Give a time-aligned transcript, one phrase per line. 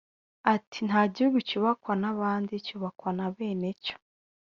[0.53, 3.95] Ati “Nta gihugu cyubakwa n’abandi cyubakwa na bene cyo